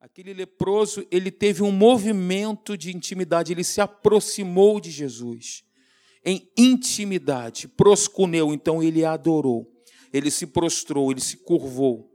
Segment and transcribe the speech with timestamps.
[0.00, 5.62] Aquele leproso, ele teve um movimento de intimidade, ele se aproximou de Jesus
[6.24, 9.70] em intimidade, proscuneu, então ele adorou,
[10.12, 12.10] ele se prostrou, ele se curvou.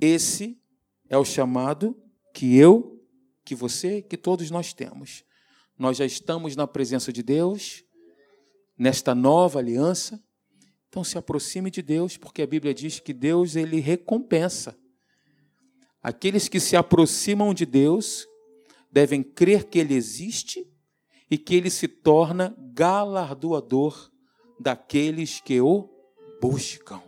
[0.00, 0.60] Esse
[1.08, 2.00] é o chamado
[2.32, 3.04] que eu,
[3.44, 5.24] que você, que todos nós temos.
[5.76, 7.84] Nós já estamos na presença de Deus,
[8.76, 10.22] nesta nova aliança.
[10.88, 14.78] Então se aproxime de Deus, porque a Bíblia diz que Deus ele recompensa.
[16.02, 18.26] Aqueles que se aproximam de Deus
[18.90, 20.66] devem crer que ele existe
[21.30, 24.10] e que ele se torna galardoador
[24.58, 25.88] daqueles que o
[26.40, 27.02] buscam.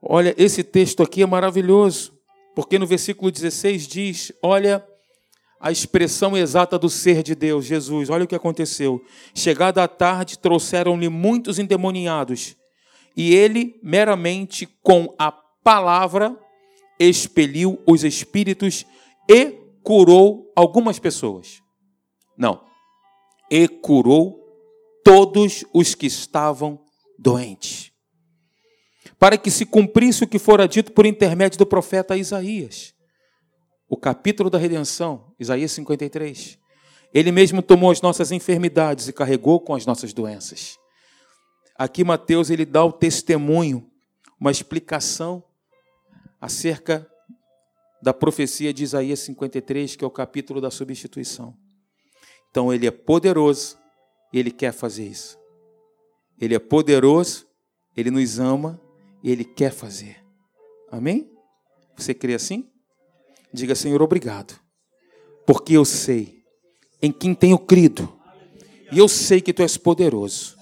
[0.00, 2.18] Olha, esse texto aqui é maravilhoso,
[2.54, 4.84] porque no versículo 16 diz: Olha
[5.60, 8.08] a expressão exata do ser de Deus, Jesus.
[8.08, 9.04] Olha o que aconteceu.
[9.34, 12.56] Chegada a tarde, trouxeram-lhe muitos endemoniados,
[13.16, 16.38] e ele, meramente com a palavra,
[16.98, 18.84] expeliu os espíritos
[19.28, 19.52] e
[19.82, 21.62] curou algumas pessoas.
[22.36, 22.64] Não.
[23.50, 24.38] E curou
[25.04, 26.80] todos os que estavam
[27.18, 27.92] doentes.
[29.18, 32.94] Para que se cumprisse o que fora dito por intermédio do profeta Isaías.
[33.88, 36.58] O capítulo da redenção, Isaías 53.
[37.12, 40.76] Ele mesmo tomou as nossas enfermidades e carregou com as nossas doenças.
[41.74, 43.90] Aqui Mateus ele dá o testemunho,
[44.38, 45.42] uma explicação
[46.40, 47.08] acerca
[48.02, 51.56] da profecia de Isaías 53, que é o capítulo da substituição.
[52.50, 53.76] Então ele é poderoso
[54.32, 55.38] e ele quer fazer isso.
[56.40, 57.46] Ele é poderoso,
[57.96, 58.80] ele nos ama
[59.22, 60.24] e ele quer fazer.
[60.90, 61.30] Amém?
[61.96, 62.70] Você crê assim?
[63.52, 64.58] Diga, Senhor, obrigado.
[65.46, 66.44] Porque eu sei
[67.02, 68.12] em quem tenho crido.
[68.92, 70.56] E eu sei que tu és poderoso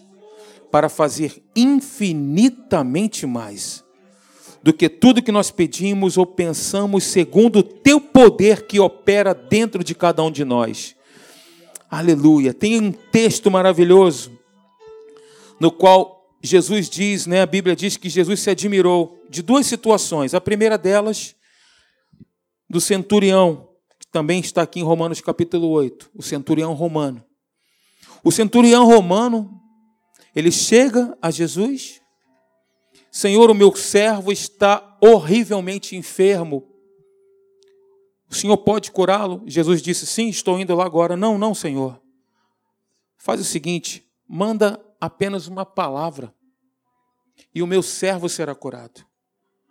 [0.71, 3.85] para fazer infinitamente mais
[4.67, 9.85] do que tudo que nós pedimos ou pensamos, segundo o teu poder que opera dentro
[9.85, 10.97] de cada um de nós.
[11.89, 12.53] Aleluia.
[12.53, 14.37] Tem um texto maravilhoso
[15.61, 20.35] no qual Jesus diz, né, a Bíblia diz que Jesus se admirou de duas situações.
[20.35, 21.37] A primeira delas,
[22.69, 23.69] do centurião,
[24.01, 27.25] que também está aqui em Romanos capítulo 8, o centurião romano.
[28.25, 29.49] O centurião romano,
[30.35, 32.01] ele chega a Jesus,
[33.17, 36.71] Senhor, o meu servo está horrivelmente enfermo,
[38.31, 39.43] o Senhor pode curá-lo?
[39.47, 41.17] Jesus disse: Sim, estou indo lá agora.
[41.17, 41.99] Não, não, Senhor.
[43.17, 46.35] Faz o seguinte: manda apenas uma palavra
[47.55, 49.03] e o meu servo será curado.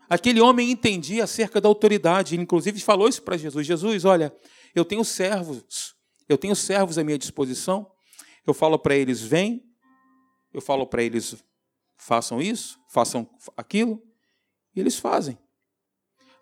[0.10, 4.36] Aquele homem entendia acerca da autoridade, ele inclusive falou isso para Jesus: Jesus, olha,
[4.74, 5.94] eu tenho servos,
[6.28, 7.92] eu tenho servos à minha disposição.
[8.48, 9.64] Eu falo para eles: vem,
[10.52, 11.46] eu falo para eles:
[11.98, 14.02] façam isso, façam aquilo,
[14.76, 15.38] e eles fazem.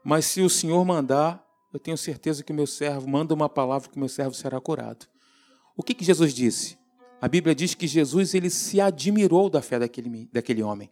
[0.03, 1.43] Mas se o Senhor mandar,
[1.73, 5.07] eu tenho certeza que meu servo manda uma palavra que meu servo será curado.
[5.75, 6.77] O que, que Jesus disse?
[7.21, 10.91] A Bíblia diz que Jesus ele se admirou da fé daquele, daquele homem.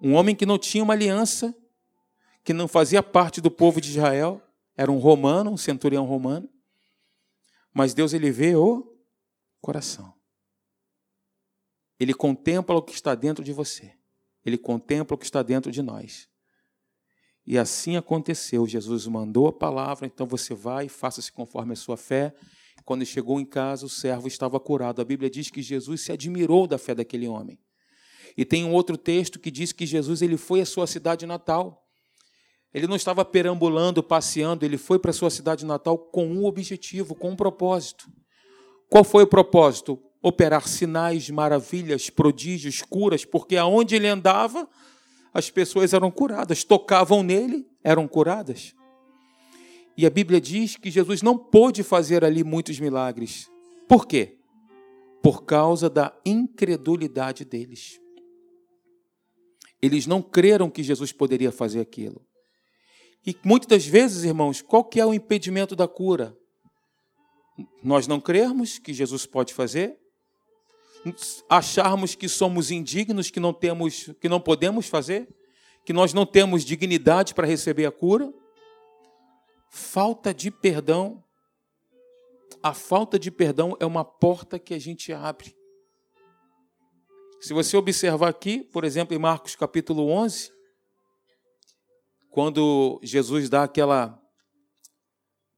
[0.00, 1.54] Um homem que não tinha uma aliança,
[2.44, 4.40] que não fazia parte do povo de Israel,
[4.76, 6.48] era um romano, um centurião romano.
[7.74, 8.96] Mas Deus ele vê o
[9.60, 10.14] coração.
[12.00, 13.92] Ele contempla o que está dentro de você.
[14.44, 16.26] Ele contempla o que está dentro de nós.
[17.46, 18.66] E assim aconteceu.
[18.66, 22.34] Jesus mandou a palavra, então você vai faça-se conforme a sua fé.
[22.86, 25.02] Quando chegou em casa, o servo estava curado.
[25.02, 27.58] A Bíblia diz que Jesus se admirou da fé daquele homem.
[28.34, 31.86] E tem um outro texto que diz que Jesus ele foi à sua cidade natal.
[32.72, 37.14] Ele não estava perambulando, passeando, ele foi para a sua cidade natal com um objetivo,
[37.14, 38.06] com um propósito.
[38.88, 40.00] Qual foi o propósito?
[40.22, 44.68] Operar sinais, maravilhas, prodígios, curas, porque aonde ele andava,
[45.32, 48.74] as pessoas eram curadas, tocavam nele, eram curadas.
[49.96, 53.50] E a Bíblia diz que Jesus não pôde fazer ali muitos milagres.
[53.88, 54.38] Por quê?
[55.22, 58.00] Por causa da incredulidade deles.
[59.82, 62.26] Eles não creram que Jesus poderia fazer aquilo.
[63.26, 66.36] E muitas das vezes, irmãos, qual que é o impedimento da cura?
[67.82, 69.98] Nós não crermos que Jesus pode fazer,
[71.48, 75.28] acharmos que somos indignos, que não temos, que não podemos fazer,
[75.84, 78.32] que nós não temos dignidade para receber a cura.
[79.70, 81.24] Falta de perdão.
[82.62, 85.56] A falta de perdão é uma porta que a gente abre.
[87.40, 90.52] Se você observar aqui, por exemplo, em Marcos capítulo 11,
[92.28, 94.20] quando Jesus dá aquela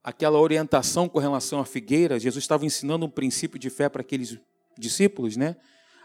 [0.01, 4.37] aquela orientação com relação à figueira, Jesus estava ensinando um princípio de fé para aqueles
[4.77, 5.55] discípulos, né?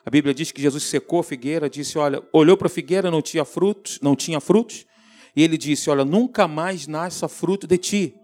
[0.05, 3.21] A Bíblia diz que Jesus secou a figueira, disse: Olha, olhou para a figueira, não
[3.21, 4.87] tinha frutos, não tinha frutos,
[5.37, 8.15] E ele disse: Olha, nunca mais nasça fruto de ti.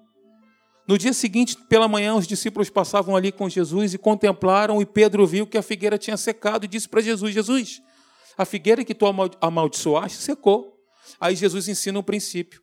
[0.86, 5.26] No dia seguinte, pela manhã, os discípulos passavam ali com Jesus e contemplaram, e Pedro
[5.26, 7.80] viu que a figueira tinha secado e disse para Jesus: Jesus,
[8.36, 9.06] a figueira que tu
[9.40, 10.74] amaldiçoaste secou.
[11.20, 12.60] Aí Jesus ensina um princípio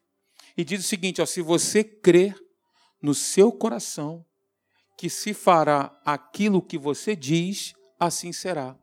[0.57, 2.35] e diz o seguinte: ó, se você crer
[3.01, 4.25] no seu coração
[5.01, 8.77] que se fará aquilo que você diz, assim será.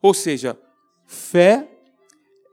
[0.00, 0.56] Ou seja,
[1.08, 1.68] fé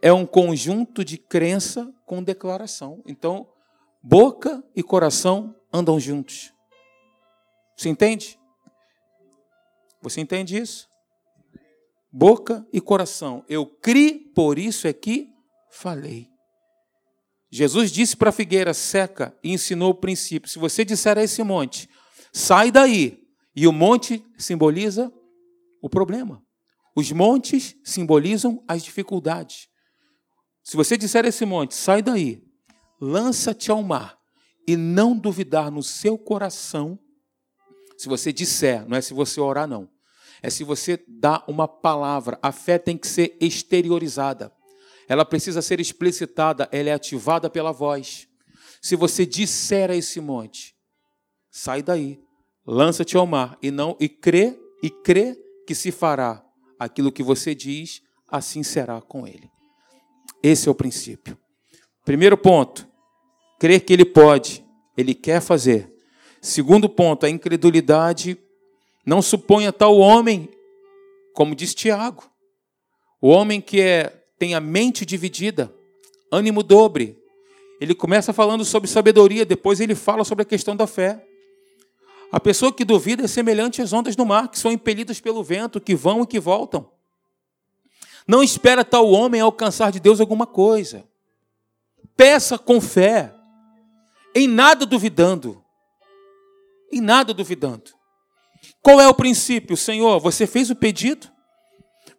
[0.02, 3.04] é um conjunto de crença com declaração.
[3.06, 3.48] Então,
[4.02, 6.52] boca e coração andam juntos.
[7.78, 8.40] Você entende?
[10.02, 10.90] Você entende isso?
[12.12, 13.46] Boca e coração.
[13.48, 15.30] Eu criei, por isso é que
[15.70, 16.32] falei.
[17.52, 21.44] Jesus disse para a figueira seca e ensinou o princípio: se você disser a esse
[21.44, 21.88] monte,
[22.32, 25.12] sai daí, e o monte simboliza
[25.82, 26.44] o problema.
[26.96, 29.68] Os montes simbolizam as dificuldades.
[30.64, 32.44] Se você disser a esse monte, sai daí,
[33.00, 34.20] lança-te ao mar,
[34.68, 37.00] e não duvidar no seu coração,
[37.98, 39.90] se você disser, não é se você orar, não,
[40.42, 44.52] é se você dá uma palavra, a fé tem que ser exteriorizada,
[45.08, 48.28] ela precisa ser explicitada, ela é ativada pela voz.
[48.82, 50.71] Se você disser a esse monte,
[51.52, 52.20] sai daí,
[52.66, 55.38] lança-te ao mar, e não e crê, e crê
[55.68, 56.44] que se fará
[56.80, 59.50] aquilo que você diz, assim será com ele.
[60.42, 61.38] Esse é o princípio.
[62.04, 62.88] Primeiro ponto,
[63.60, 64.66] crer que ele pode,
[64.98, 65.94] ele quer fazer.
[66.42, 68.38] Segundo ponto, a incredulidade
[69.06, 70.50] não suponha tal homem,
[71.34, 72.24] como diz Tiago,
[73.22, 75.72] o homem que é, tem a mente dividida,
[76.32, 77.16] ânimo dobre.
[77.80, 81.24] Ele começa falando sobre sabedoria, depois ele fala sobre a questão da fé.
[82.32, 85.82] A pessoa que duvida é semelhante às ondas do mar, que são impelidas pelo vento,
[85.82, 86.90] que vão e que voltam.
[88.28, 91.04] Não espera tal homem alcançar de Deus alguma coisa.
[92.16, 93.34] Peça com fé,
[94.34, 95.62] em nada duvidando.
[96.92, 97.92] Em nada duvidando.
[98.82, 99.76] Qual é o princípio?
[99.76, 101.30] Senhor, você fez o pedido?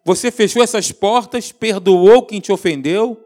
[0.05, 3.19] Você fechou essas portas, perdoou quem te ofendeu?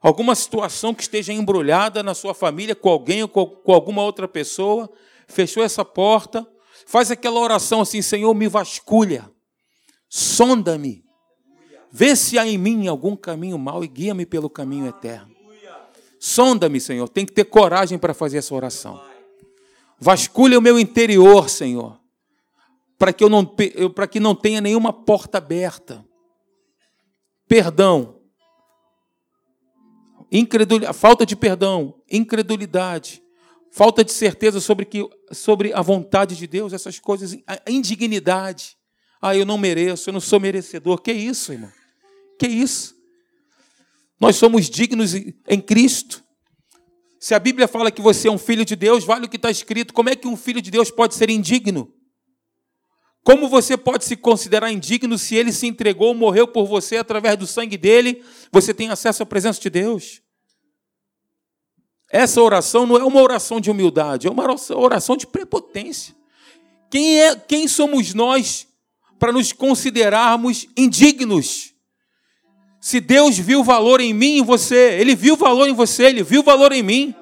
[0.00, 4.90] Alguma situação que esteja embrulhada na sua família com alguém ou com alguma outra pessoa?
[5.26, 6.46] Fechou essa porta?
[6.86, 9.30] Faz aquela oração assim: Senhor, me vasculha,
[10.08, 11.04] sonda-me,
[11.90, 15.34] vê se há em mim algum caminho mau e guia-me pelo caminho eterno.
[16.18, 17.08] Sonda-me, Senhor.
[17.08, 19.00] Tem que ter coragem para fazer essa oração.
[19.98, 21.98] Vasculha o meu interior, Senhor,
[22.98, 23.44] para que eu não
[23.94, 26.04] para que não tenha nenhuma porta aberta.
[27.48, 28.16] Perdão.
[30.30, 33.22] Incredulidade, falta de perdão, incredulidade,
[33.76, 38.74] falta de certeza sobre que sobre a vontade de Deus, essas coisas, a indignidade.
[39.20, 40.98] Ah, eu não mereço, eu não sou merecedor.
[41.02, 41.70] Que isso, irmão?
[42.38, 42.96] Que isso?
[44.18, 46.24] Nós somos dignos em Cristo.
[47.20, 49.50] Se a Bíblia fala que você é um filho de Deus, vale o que está
[49.50, 49.92] escrito.
[49.92, 51.92] Como é que um filho de Deus pode ser indigno?
[53.22, 57.46] Como você pode se considerar indigno se ele se entregou, morreu por você através do
[57.46, 58.24] sangue dele?
[58.50, 60.22] Você tem acesso à presença de Deus.
[62.10, 64.44] Essa oração não é uma oração de humildade, é uma
[64.76, 66.14] oração de prepotência.
[66.90, 68.68] Quem é, quem somos nós
[69.18, 71.74] para nos considerarmos indignos?
[72.80, 76.42] Se Deus viu valor em mim e você, Ele viu valor em você, Ele viu
[76.42, 77.14] valor em mim,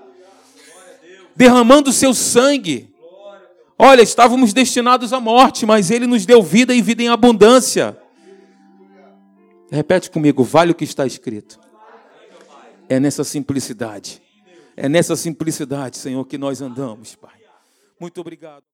[1.34, 2.92] derramando o seu sangue.
[3.78, 7.96] Olha, estávamos destinados à morte, mas Ele nos deu vida e vida em abundância.
[9.70, 11.58] Repete comigo, vale o que está escrito.
[12.86, 14.23] É nessa simplicidade.
[14.76, 17.40] É nessa simplicidade, Senhor, que nós andamos, Pai.
[18.00, 18.73] Muito obrigado.